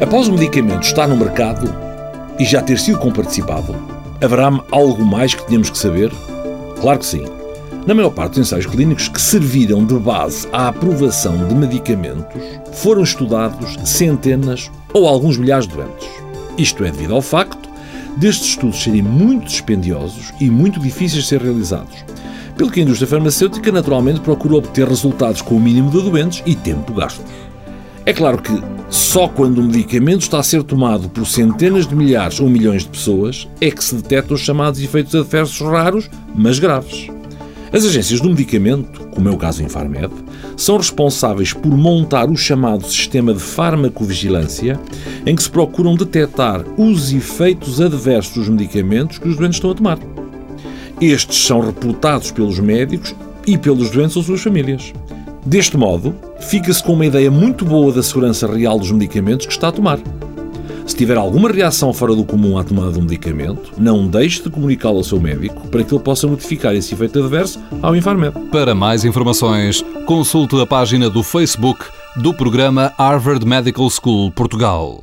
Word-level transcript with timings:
Após 0.00 0.28
o 0.28 0.32
medicamento 0.32 0.82
estar 0.82 1.06
no 1.06 1.16
mercado 1.16 1.72
e 2.38 2.44
já 2.44 2.60
ter 2.60 2.78
sido 2.78 2.98
comparticipado, 2.98 3.74
haverá 4.20 4.50
algo 4.70 5.04
mais 5.04 5.34
que 5.34 5.46
tenhamos 5.46 5.70
que 5.70 5.78
saber? 5.78 6.12
Claro 6.80 6.98
que 6.98 7.06
sim. 7.06 7.24
Na 7.86 7.94
maior 7.94 8.10
parte 8.10 8.32
dos 8.32 8.46
ensaios 8.46 8.66
clínicos 8.66 9.08
que 9.08 9.20
serviram 9.20 9.84
de 9.84 9.94
base 9.98 10.48
à 10.52 10.68
aprovação 10.68 11.48
de 11.48 11.54
medicamentos, 11.54 12.42
foram 12.72 13.02
estudados 13.02 13.76
centenas 13.84 14.70
ou 14.92 15.06
alguns 15.06 15.36
milhares 15.36 15.66
de 15.66 15.74
doentes. 15.74 16.08
Isto 16.58 16.84
é 16.84 16.90
devido 16.90 17.14
ao 17.14 17.22
facto 17.22 17.68
destes 18.16 18.48
estudos 18.48 18.82
serem 18.82 19.02
muito 19.02 19.46
dispendiosos 19.46 20.32
e 20.40 20.50
muito 20.50 20.78
difíceis 20.78 21.22
de 21.22 21.28
ser 21.28 21.40
realizados, 21.40 22.04
pelo 22.56 22.70
que 22.70 22.80
a 22.80 22.82
indústria 22.82 23.08
farmacêutica 23.08 23.72
naturalmente 23.72 24.20
procura 24.20 24.56
obter 24.56 24.86
resultados 24.86 25.40
com 25.40 25.56
o 25.56 25.60
mínimo 25.60 25.90
de 25.90 26.02
doentes 26.02 26.42
e 26.44 26.54
tempo 26.54 26.92
gastos. 26.92 27.24
É 28.04 28.12
claro 28.12 28.42
que 28.42 28.52
só 28.90 29.28
quando 29.28 29.58
o 29.58 29.62
medicamento 29.62 30.22
está 30.22 30.40
a 30.40 30.42
ser 30.42 30.64
tomado 30.64 31.08
por 31.08 31.24
centenas 31.24 31.86
de 31.86 31.94
milhares 31.94 32.40
ou 32.40 32.48
milhões 32.48 32.82
de 32.82 32.88
pessoas 32.88 33.48
é 33.60 33.70
que 33.70 33.82
se 33.82 33.94
detectam 33.94 34.34
os 34.34 34.40
chamados 34.40 34.82
efeitos 34.82 35.14
adversos 35.14 35.60
raros, 35.60 36.10
mas 36.34 36.58
graves. 36.58 37.08
As 37.72 37.84
agências 37.84 38.20
do 38.20 38.28
medicamento, 38.28 39.06
como 39.14 39.28
é 39.28 39.32
o 39.32 39.38
caso 39.38 39.62
em 39.62 39.68
Farmed, 39.68 40.12
são 40.56 40.76
responsáveis 40.76 41.52
por 41.52 41.74
montar 41.76 42.28
o 42.28 42.36
chamado 42.36 42.84
sistema 42.86 43.32
de 43.32 43.40
farmacovigilância, 43.40 44.78
em 45.24 45.34
que 45.34 45.42
se 45.42 45.50
procuram 45.50 45.94
detectar 45.94 46.64
os 46.76 47.12
efeitos 47.12 47.80
adversos 47.80 48.34
dos 48.34 48.48
medicamentos 48.48 49.16
que 49.16 49.28
os 49.28 49.36
doentes 49.36 49.56
estão 49.56 49.70
a 49.70 49.74
tomar. 49.74 49.98
Estes 51.00 51.46
são 51.46 51.60
reportados 51.60 52.30
pelos 52.30 52.58
médicos 52.58 53.14
e 53.46 53.56
pelos 53.56 53.90
doentes 53.90 54.16
ou 54.16 54.22
suas 54.22 54.42
famílias. 54.42 54.92
Deste 55.44 55.76
modo, 55.76 56.14
fica-se 56.40 56.82
com 56.82 56.92
uma 56.92 57.06
ideia 57.06 57.30
muito 57.30 57.64
boa 57.64 57.92
da 57.92 58.02
segurança 58.02 58.46
real 58.46 58.78
dos 58.78 58.92
medicamentos 58.92 59.46
que 59.46 59.52
está 59.52 59.68
a 59.68 59.72
tomar. 59.72 59.98
Se 60.86 60.96
tiver 60.96 61.16
alguma 61.16 61.50
reação 61.50 61.92
fora 61.92 62.14
do 62.14 62.24
comum 62.24 62.58
à 62.58 62.64
tomada 62.64 62.92
do 62.92 63.02
medicamento, 63.02 63.72
não 63.76 64.06
deixe 64.06 64.42
de 64.42 64.50
comunicá-lo 64.50 64.98
ao 64.98 65.04
seu 65.04 65.20
médico 65.20 65.66
para 65.68 65.82
que 65.82 65.94
ele 65.94 66.02
possa 66.02 66.26
notificar 66.26 66.74
esse 66.74 66.94
efeito 66.94 67.18
adverso 67.18 67.60
ao 67.80 67.96
Infarmed. 67.96 68.38
Para 68.50 68.74
mais 68.74 69.04
informações, 69.04 69.84
consulte 70.06 70.60
a 70.60 70.66
página 70.66 71.08
do 71.08 71.22
Facebook 71.22 71.84
do 72.16 72.34
programa 72.34 72.92
Harvard 72.98 73.44
Medical 73.46 73.88
School 73.90 74.30
Portugal. 74.30 75.00